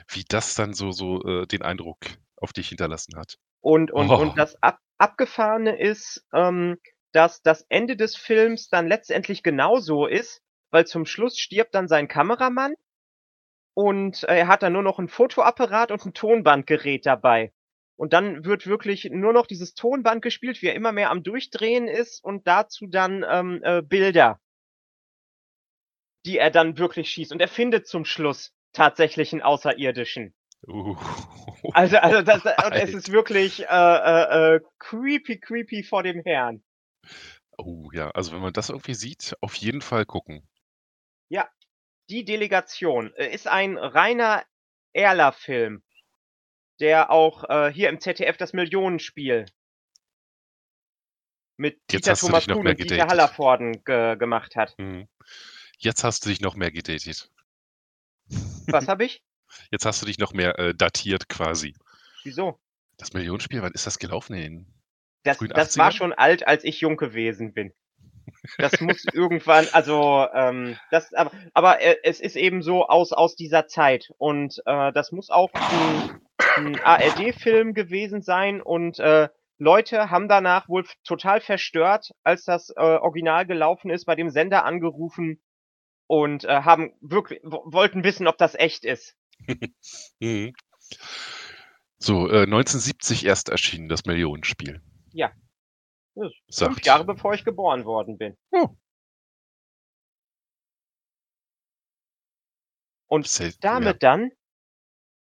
[0.10, 1.98] wie das dann so, so äh, den Eindruck
[2.38, 3.38] auf dich hinterlassen hat.
[3.62, 4.16] Und, und, Oh.
[4.18, 6.78] und das Ab Abgefahrene ist, ähm,
[7.12, 12.08] dass das Ende des Films dann letztendlich genauso ist, weil zum Schluss stirbt dann sein
[12.08, 12.76] Kameramann
[13.74, 17.52] und äh, er hat dann nur noch ein Fotoapparat und ein Tonbandgerät dabei.
[17.96, 21.88] Und dann wird wirklich nur noch dieses Tonband gespielt, wie er immer mehr am Durchdrehen
[21.88, 24.40] ist und dazu dann ähm, äh, Bilder,
[26.26, 27.32] die er dann wirklich schießt.
[27.32, 30.34] Und er findet zum Schluss tatsächlich einen Außerirdischen.
[30.68, 30.96] Uh.
[31.74, 36.64] Also, also das, und es ist wirklich äh, äh, äh, creepy, creepy vor dem Herrn.
[37.58, 40.48] Oh ja, also wenn man das irgendwie sieht, auf jeden Fall gucken.
[42.10, 44.44] Die Delegation äh, ist ein reiner
[44.94, 45.84] Erler-Film,
[46.80, 49.46] der auch äh, hier im ZDF das Millionenspiel
[51.58, 53.08] mit Jetzt Dieter Thomas Kuhn und Dieter.
[53.08, 54.76] Hallervorden ge gemacht hat.
[54.78, 55.08] Mhm.
[55.78, 57.30] Jetzt hast du dich noch mehr gedatet.
[58.68, 59.24] Was habe ich?
[59.72, 61.76] Jetzt hast du dich noch mehr äh, datiert quasi.
[62.24, 62.60] Wieso?
[62.98, 64.34] Das Millionenspiel, wann ist das gelaufen?
[64.36, 64.68] In
[65.24, 65.96] Das, das war 80ern?
[65.96, 67.74] schon alt, als ich jung gewesen bin.
[68.58, 73.36] Das muss irgendwann, also ähm, das, aber, aber äh, es ist eben so aus aus
[73.36, 76.22] dieser Zeit und äh, das muss auch ein,
[76.58, 82.80] ein ARD-Film gewesen sein und äh, Leute haben danach wohl total verstört, als das äh,
[82.82, 85.42] Original gelaufen ist, bei dem Sender angerufen
[86.08, 89.16] und äh, haben wirklich wo- wollten wissen, ob das echt ist.
[90.20, 90.54] Mhm.
[91.98, 94.82] So, äh, 1970 erst erschienen, das Millionenspiel.
[95.12, 95.32] Ja.
[96.16, 96.74] Das ist Sagt.
[96.74, 98.38] Fünf Jahre bevor ich geboren worden bin.
[98.52, 98.70] Oh.
[103.08, 104.32] Und Selten, damit dann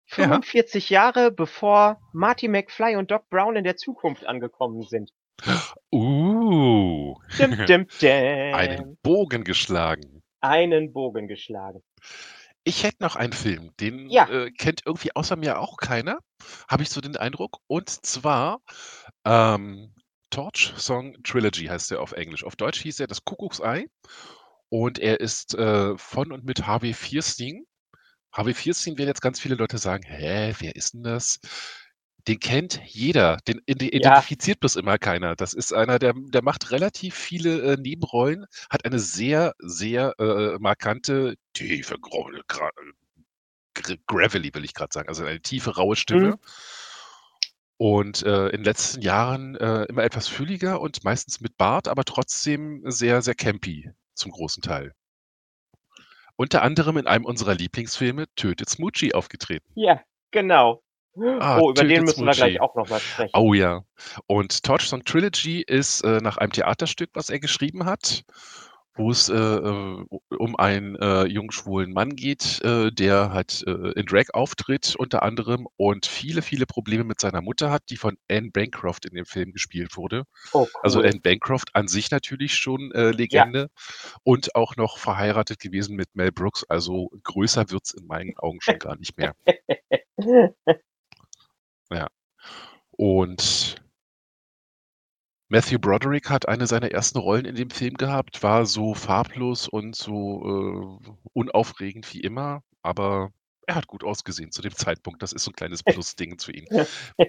[0.08, 0.24] Ja.
[0.26, 5.10] 45 Jahre bevor Marty McFly und Doc Brown in der Zukunft angekommen sind.
[5.44, 5.60] Ja.
[5.92, 7.16] Uh.
[7.38, 8.54] Dim, dim, dim.
[8.54, 10.22] Einen Bogen geschlagen.
[10.40, 11.82] Einen Bogen geschlagen.
[12.64, 14.28] Ich hätte noch einen Film, den Ja.
[14.28, 16.18] äh, kennt irgendwie außer mir auch keiner,
[16.68, 17.58] habe ich so den Eindruck.
[17.66, 18.60] Und zwar
[19.26, 19.94] ähm,
[20.30, 22.44] Torch Song Trilogy heißt er auf Englisch.
[22.44, 23.86] Auf Deutsch hieß er Das Kuckucksei.
[24.70, 27.64] Und er ist äh, von und mit Harvey Fierstein.
[28.34, 31.38] Harvey Fierstein werden jetzt ganz viele Leute sagen, hä, wer ist denn das?
[32.26, 33.98] Den kennt jeder, den ide- Ja.
[34.00, 35.36] identifiziert bloß immer keiner.
[35.36, 40.58] Das ist einer, der, der macht relativ viele äh, Nebenrollen, hat eine sehr, sehr äh,
[40.58, 42.70] markante, tiefe, gra
[43.74, 46.30] gr- gravelly will ich gerade sagen, also eine tiefe, raue Stimme.
[46.30, 46.38] Mhm.
[47.76, 52.04] Und äh, in den letzten Jahren äh, immer etwas fülliger und meistens mit Bart, aber
[52.04, 54.94] trotzdem sehr, sehr campy zum großen Teil.
[56.36, 59.70] Unter anderem in einem unserer Lieblingsfilme Tötet Smoochie aufgetreten.
[59.74, 60.82] Ja, genau.
[61.38, 62.60] Ah, oh, über den müssen wir gleich Smoochie.
[62.60, 63.30] auch noch mal sprechen.
[63.34, 63.84] Oh ja.
[64.26, 68.24] Und Torch Song Trilogy ist äh, nach einem Theaterstück, was er geschrieben hat,
[68.94, 70.04] wo es äh, äh,
[70.38, 75.22] um einen äh, jungen schwulen Mann geht, äh, der halt äh, in Drag auftritt unter
[75.22, 79.26] anderem und viele, viele Probleme mit seiner Mutter hat, die von Anne Bancroft in dem
[79.26, 80.24] Film gespielt wurde.
[80.52, 81.06] Oh, Also cool.
[81.06, 83.68] Anne Bancroft an sich natürlich schon äh, Legende
[84.22, 86.64] und auch noch verheiratet gewesen mit Mel Brooks.
[86.64, 89.34] Also größer wird's in meinen Augen schon gar nicht mehr.
[92.96, 93.83] Und
[95.54, 99.94] Matthew Broderick hat eine seiner ersten Rollen in dem Film gehabt, war so farblos und
[99.94, 103.30] so äh, unaufregend wie immer, aber
[103.68, 105.22] er hat gut ausgesehen zu dem Zeitpunkt.
[105.22, 106.66] Das ist so ein kleines Plus-Ding zu ihm.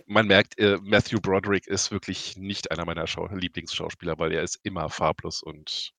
[0.08, 4.60] Man merkt, äh, Matthew Broderick ist wirklich nicht einer meiner Schau Lieblingsschauspieler, weil er ist
[4.64, 5.94] immer farblos und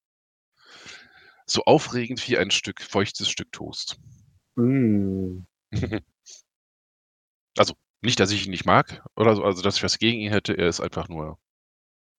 [1.47, 4.01] so aufregend wie ein Stück feuchtes Stück Toast.
[4.57, 5.43] Mm.
[7.59, 10.31] Also, nicht, dass ich ihn nicht mag oder so, also dass ich was gegen ihn
[10.31, 11.39] hätte, er ist einfach nur,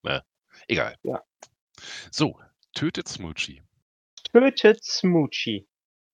[0.02, 0.22] ne,
[0.68, 0.96] egal.
[1.02, 1.22] Ja.
[2.10, 2.38] So,
[2.74, 3.62] tötet Smoochie.
[4.32, 5.66] Tötet Smoochie.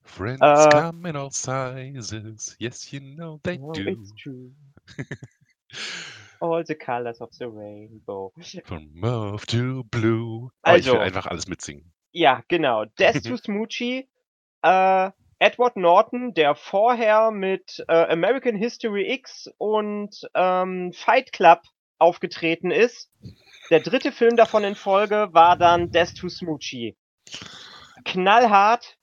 [0.03, 0.69] Friends Äh.
[0.71, 3.89] come in all sizes, yes you know they Oh, do.
[3.89, 4.53] it's true.
[6.41, 8.33] All the colors of the rainbow.
[8.65, 10.51] From mauve to blue.
[10.67, 10.99] Oh, ich will Also.
[10.99, 11.91] einfach alles mitsingen.
[12.13, 12.85] Ja, genau.
[12.99, 14.09] Death to Smoochie.
[14.63, 21.61] Äh, Edward Norton, der vorher mit äh, American History X und ähm, Fight Club
[21.99, 23.11] aufgetreten ist.
[23.71, 26.97] Der dritte Film davon in Folge war dann Death to Smoochie.
[28.05, 28.99] knallhart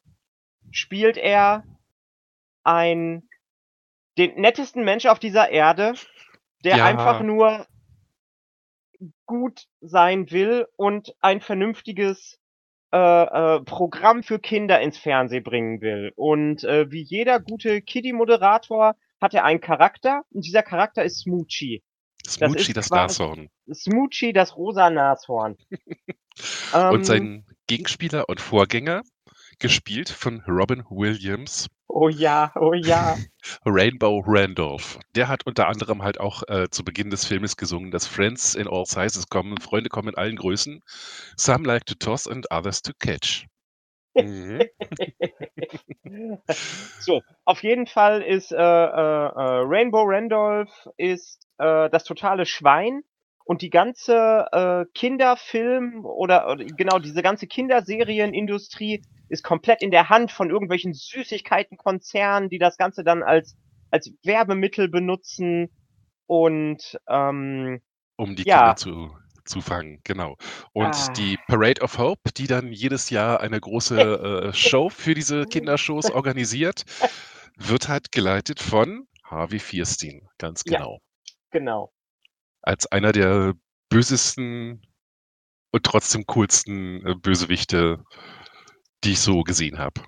[0.72, 1.64] spielt er
[2.64, 3.28] ein
[4.18, 5.94] den nettesten Mensch auf dieser Erde,
[6.64, 6.86] der Ja.
[6.86, 7.66] einfach nur
[9.26, 12.40] gut sein will und ein vernünftiges,
[12.94, 16.12] äh, äh, Programm für Kinder ins Fernsehen bringen will.
[16.16, 21.82] Und, äh, wie jeder gute Kiddie-Moderator hat er einen Charakter und dieser Charakter ist Smoochie.
[22.32, 23.50] Smoochie, das quasi Nashorn.
[23.74, 25.58] Smoochie, das rosa Nashorn.
[26.74, 29.02] Ähm, Und sein Gegenspieler und Vorgänger,
[29.60, 33.18] gespielt von Robin Williams, oh ja, oh ja.
[33.66, 35.00] Rainbow Randolph.
[35.16, 38.68] Der hat unter anderem halt auch äh, zu Beginn des Filmes gesungen, dass Friends in
[38.68, 40.82] all sizes kommen, Freunde kommen in allen Größen.
[41.38, 43.48] Some like to toss and others to catch.
[44.14, 44.62] Mhm.
[47.00, 53.04] So, auf jeden Fall ist, äh, äh, äh, Rainbow Randolph ist, äh, das totale Schwein
[53.46, 60.10] und die ganze, äh, Kinderfilm oder oder genau, diese ganze Kinderserienindustrie ist komplett in der
[60.10, 63.56] Hand von irgendwelchen Süßigkeitenkonzernen, die das Ganze dann als
[63.92, 65.70] als Werbemittel benutzen
[66.28, 67.82] und, ähm,
[68.18, 68.46] Um die ja.
[68.46, 70.38] Kinder zu zu fangen, genau.
[70.72, 71.18] Und Ah.
[71.18, 73.96] die Parade of Hope, die dann jedes Jahr eine große,
[74.52, 76.84] äh, Show für diese Kindershows organisiert,
[77.58, 81.00] wird halt geleitet von Harvey Fierstein, ganz genau.
[81.52, 81.92] Genau.
[82.62, 83.54] Als einer der
[83.90, 84.82] bösesten
[85.72, 88.04] und trotzdem coolsten, äh, Bösewichte,
[89.04, 90.02] die ich so gesehen habe.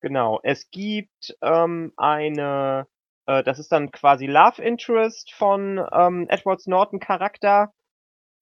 [0.00, 0.40] Genau.
[0.42, 2.86] Es gibt, ähm, eine
[3.30, 7.72] äh, das ist dann quasi Love Interest von, ähm, Edward Norton Charakter,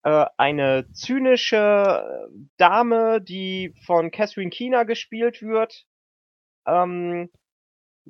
[0.02, 5.84] äh, eine zynische Dame, die von Catherine Keener gespielt wird.
[6.66, 7.30] Ähm,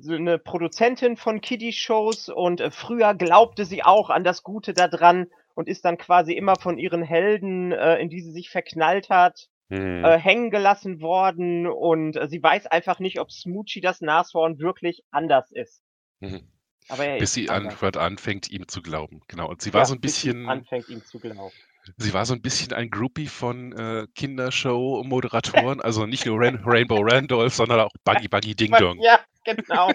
[0.01, 4.87] so 'ne Produzentin von Kiddie-Shows und, äh, früher glaubte sie auch an das Gute da
[4.87, 9.09] dran und ist dann quasi immer von ihren Helden, äh, in die sie sich verknallt
[9.09, 10.13] hat, Mhm.
[10.13, 15.03] äh, hängen gelassen worden und, äh, sie weiß einfach nicht, ob Smoochie das Nashorn wirklich
[15.11, 15.79] anders ist.
[16.89, 17.49] Aber er Bis sie.
[17.49, 19.47] Anfang anfängt, ihm zu glauben, genau.
[19.49, 21.59] Und sie war Ja, so 'n bis sie bisschen anfängt, ihm zu glauben.
[21.97, 26.99] sie war so 'n bisschen ein Groupie von, äh, Kindershow-Moderatoren, also nicht nur Rain Rainbow
[27.01, 29.03] Randolph, sondern auch Buggy Buggy Ding Dong.
[29.03, 29.19] Ja,
[29.55, 29.91] genau.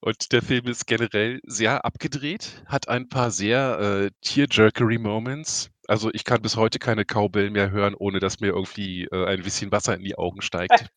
[0.00, 5.70] Und der Film ist generell sehr abgedreht, hat ein paar sehr, äh, tearjerkery Moments.
[5.86, 9.42] Also, ich kann bis heute keine Cowbell mehr hören, ohne dass mir irgendwie, äh, ein
[9.42, 10.90] bisschen Wasser in die Augen steigt.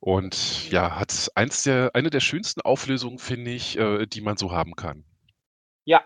[0.00, 4.52] Und ja, hat eins der eine der schönsten Auflösungen, finde ich, äh, die man so
[4.52, 5.04] haben kann.
[5.84, 6.04] Ja.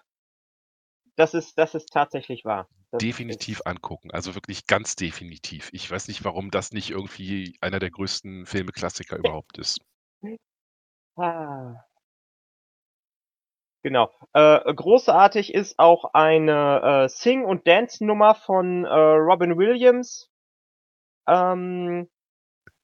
[1.16, 2.68] Das ist das ist tatsächlich wahr.
[2.98, 5.70] Definitiv angucken, also wirklich ganz definitiv.
[5.72, 9.78] Ich weiß nicht, warum das nicht irgendwie einer der größten Filme-Klassiker überhaupt ist.
[11.18, 11.84] Ah.
[13.84, 14.10] Genau.
[14.34, 20.28] Äh, großartig ist auch eine, äh, Sing und Dance-Nummer von, äh, Robin Williams.
[21.28, 22.08] Ähm,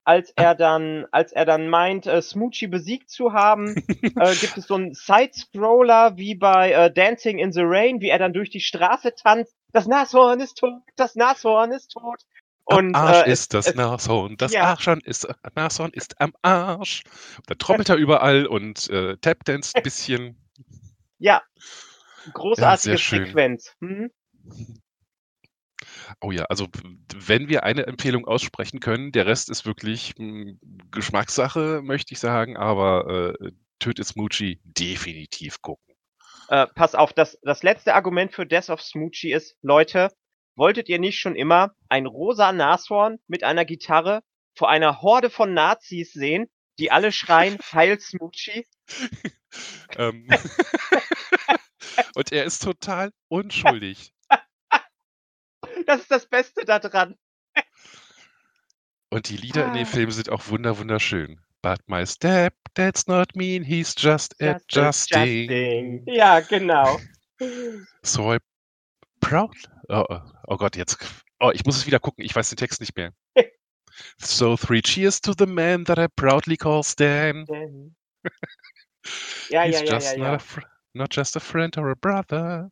[0.04, 3.80] als er dann als er dann meint, äh, Smoochie besiegt zu haben,
[4.18, 8.18] äh, gibt es so 'n Side-Scroller wie bei, äh, Dancing in the Rain, wie er
[8.18, 9.56] dann durch die Straße tanzt.
[9.76, 12.22] Das Nashorn ist tot, das Nashorn ist tot.
[12.64, 14.62] Am Und, Arsch äh, ist das es Nashorn, das ja.
[14.62, 17.02] Arschhorn ist äh, Nashorn ist am Arsch.
[17.46, 20.36] Dann trommelt er überall und, äh, tapdanced 'n bisschen.
[21.18, 21.42] Ja.
[22.24, 23.26] Ja, Großartige schön.
[23.26, 23.74] Sequenz.
[23.80, 24.10] Mhm.
[26.22, 26.68] Oh ja, also
[27.14, 30.58] wenn wir eine Empfehlung aussprechen können, der Rest ist wirklich, hm,
[30.90, 35.95] Geschmackssache, möchte ich sagen, aber, äh, Tötet Smoochie definitiv gucken.
[36.48, 40.10] Äh, pass auf, das das letzte Argument für Death of Smoochie ist: Leute,
[40.56, 44.22] wolltet ihr nicht schon immer ein rosa Nashorn mit einer Gitarre
[44.56, 48.66] vor einer Horde von Nazis sehen, die alle schreien: „Heil Smoochie?“
[49.96, 50.28] Ähm.
[52.14, 54.12] Und er ist total unschuldig.
[55.86, 57.16] Das ist das Beste da dran.
[59.10, 59.86] Und die Lieder in den Ah.
[59.86, 61.40] Filmen sind auch wunder wunderschön.
[61.66, 65.50] But my stepdad's not mean, he's just Just adjusting.
[65.50, 66.04] adjusting.
[66.06, 67.00] Ja, genau.
[68.04, 68.38] So I
[69.20, 69.50] proud
[69.88, 70.96] oh, oh, oh Gott, jetzt
[71.40, 73.12] oh, ich muss es wieder gucken, ich weiß den Text nicht mehr.
[74.18, 77.44] So three cheers to the man that I proudly call Stan.
[79.50, 80.34] Ja, He's ja, ja, just ja, not ja.
[80.34, 80.60] a fr
[80.94, 82.70] not just a friend or a brother.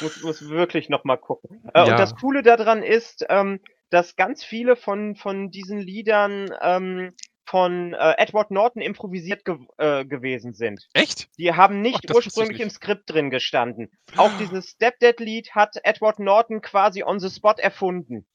[0.00, 1.68] Muss muss wirklich noch mal gucken.
[1.74, 2.16] Äh, und das Ja.
[2.18, 3.60] Coole da dran ist, ähm,
[3.94, 7.12] dass ganz viele von von diesen Liedern, ähm,
[7.46, 10.88] von, äh, Edward Norton improvisiert gew äh, gewesen sind.
[10.94, 11.28] Echt?
[11.38, 12.76] Die haben Ach, nicht ich ursprünglich im nicht.
[12.76, 13.90] Skript drin gestanden.
[14.16, 18.26] Auch dieses Stepdad-Lied hat Edward Norton quasi on the spot erfunden.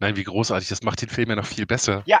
[0.00, 2.02] Nein, wie großartig, das macht den Film ja noch viel besser.
[2.06, 2.20] Ja,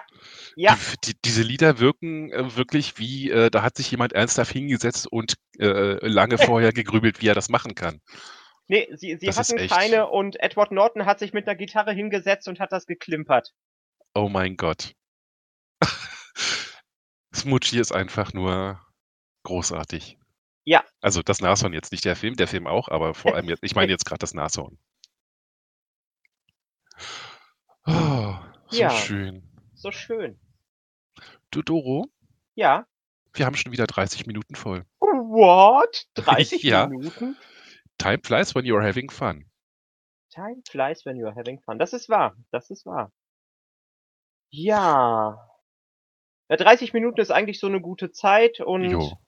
[0.56, 0.78] ja.
[1.04, 5.06] Die die diese Lieder wirken, äh, wirklich wie, äh, da hat sich jemand ernsthaft hingesetzt
[5.10, 8.00] und, äh, lange vorher gegrübelt, wie er das machen kann.
[8.68, 12.48] Ne, sie sie Das hatten keine und Edward Norton hat sich mit 'ner Gitarre hingesetzt
[12.48, 13.52] und hat das geklimpert.
[14.14, 14.94] Oh mein Gott.
[17.34, 18.80] Smoochie ist einfach nur
[19.44, 20.18] großartig.
[20.64, 20.82] Ja.
[21.02, 23.74] Also, das Nashorn jetzt, nicht der Film, der Film auch, aber vor allem jetzt ich
[23.74, 24.78] meine jetzt grad das Nashorn.
[27.86, 28.36] Oh,
[28.68, 28.90] so Ja.
[28.90, 29.42] schön.
[29.74, 30.38] So schön.
[31.50, 32.06] Du, Doro?
[32.54, 32.86] Ja?
[33.34, 34.86] Wir haben schon wieder 30 Minuten voll.
[35.00, 36.06] What?
[36.14, 36.86] 30 Ja.
[36.86, 37.36] Minuten?
[38.00, 39.44] Time flies when you're having fun.
[40.32, 41.78] Time flies when you're having fun.
[41.78, 43.10] Das ist wahr, das ist wahr.
[44.52, 45.48] Ja.
[46.50, 49.18] Ja, 30 Minuten ist eigentlich so 'ne gute Zeit und Jo.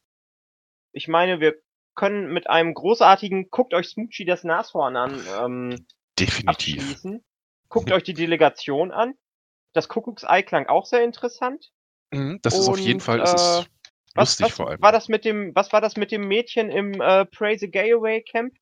[0.95, 1.55] ich meine, wir
[1.95, 5.87] können mit einem großartigen „Guckt euch Smoochie das Nashorn an“, ähm,
[6.19, 6.97] Definitiv.
[6.97, 7.25] abschließen.
[7.71, 9.15] Guckt euch die Delegation an.
[9.75, 11.71] Das Kuckucksei klang auch sehr interessant.
[12.13, 13.65] Mhm, das ist auf jeden Und, Fall äh,
[14.17, 14.81] was lustig was vor allem.
[14.81, 17.93] war das mit dem was war das mit dem Mädchen im, äh, Pray the Gay
[17.93, 18.55] Away Camp?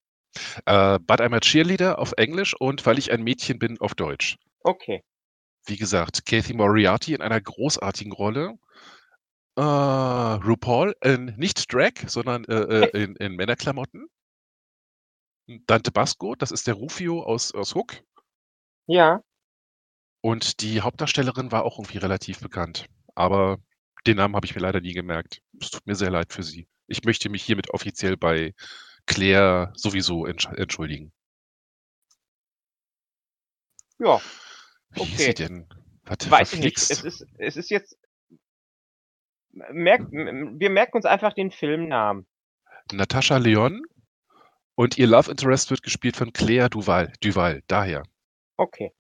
[0.66, 4.36] Äh, „But I'm a Cheerleader“ auf Englisch und „Weil ich ein Mädchen bin“ auf Deutsch.
[4.66, 5.02] Okay.
[5.66, 8.58] Wie gesagt, Kathy Moriarty in einer großartigen Rolle.
[9.56, 14.08] Äh, RuPaul in nicht Drag, sondern, äh, äh, in in Männerklamotten.
[15.66, 17.94] Dante Basco, das ist der Rufio aus aus Hook.
[18.88, 19.22] Ja.
[20.24, 23.58] Und die Hauptdarstellerin war auch irgendwie relativ bekannt, aber
[24.06, 25.42] den Namen habe ich mir leider nie gemerkt.
[25.60, 26.68] Es tut mir sehr leid für sie.
[26.86, 28.54] Ich möchte mich hiermit offiziell bei
[29.06, 31.12] Claire sowieso entsch entschuldigen.
[33.98, 34.20] Ja.
[34.90, 35.24] Wie hieß Okay.
[35.26, 35.68] sie denn?
[36.04, 36.76] Warte, Weiß ich nicht.
[36.76, 37.96] Es ist es ist jetzt
[39.50, 42.26] merkt wir merken uns einfach den Filmnamen.
[42.92, 43.80] Natascha Lyonne
[44.74, 48.02] und ihr Love Interest wird gespielt von Claire Duval Duval, daher.
[48.56, 48.92] Okay.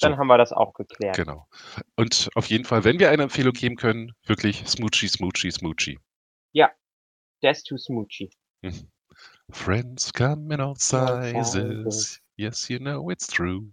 [0.00, 0.08] So.
[0.08, 1.14] Dann haben wir das auch geklärt.
[1.14, 1.46] Genau.
[1.94, 5.98] Und auf jeden Fall, wenn wir eine Empfehlung geben können, wirklich Smoochie, Smoochie, Smoochie.
[6.52, 6.70] Ja.
[7.42, 8.30] That's too Smoochie.
[8.62, 8.90] Mhm.
[9.50, 12.18] Friends come in all sizes.
[12.36, 13.70] Yes, you know it's true.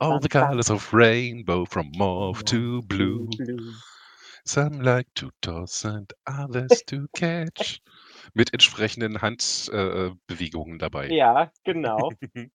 [0.00, 3.28] All the colors of rainbow from mauve to blue.
[4.46, 7.82] Some like to toss and others to catch.
[8.32, 11.08] Mit entsprechenden Hand äh, Bewegungen dabei.
[11.10, 12.10] Ja, genau.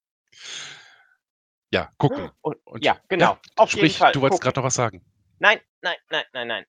[1.74, 2.30] Ja, gucken.
[2.40, 3.36] Und Und ja, genau.
[3.56, 5.04] Auf jeden sprich, Fall du wolltest grad noch was sagen.
[5.40, 6.66] Nein, nein, nein, nein, nein.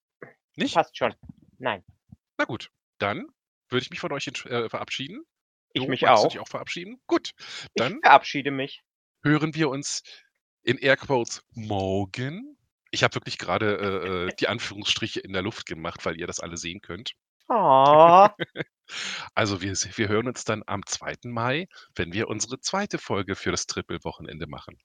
[0.55, 0.73] Nicht?
[0.73, 1.13] Passt schon.
[1.59, 1.83] Nein.
[2.39, 3.27] Na gut, dann
[3.69, 5.23] würde ich mich von euch äh, verabschieden.
[5.73, 6.31] Ich mich magst du auch.
[6.31, 6.99] dich auch verabschieden?
[7.05, 8.83] Gut, Ich dann verabschiede mich.
[9.23, 10.01] hören wir uns
[10.63, 12.57] in Airquotes morgen.
[12.89, 16.39] Ich habe wirklich grade, äh, äh, die Anführungsstriche in der Luft gemacht, weil ihr das
[16.39, 17.13] alle sehen könnt.
[17.47, 18.27] Oh.
[19.33, 21.15] Also, wir wir hören uns dann am 2.
[21.23, 22.99] Mai, wenn wir unsere 2.
[22.99, 24.77] Folge für das Triple-Wochenende machen.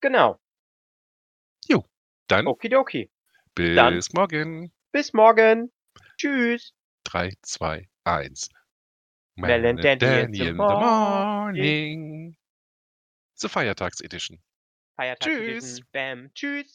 [0.00, 0.40] Genau.
[1.68, 1.84] Jo,
[2.28, 3.10] dann Okidoki.
[3.54, 4.72] Dann bis morgen.
[4.92, 5.72] bis morgen.
[6.18, 6.72] Tschüss.
[7.04, 8.50] 3, 2, 1.
[9.36, 12.36] Mel and Danny in the in the morning.
[13.34, 14.38] The Feiertags-Edition.
[14.96, 15.40] Feiertags Tschüss.
[15.40, 15.86] Edition.
[15.92, 16.30] Bam.
[16.34, 16.74] Tschüss.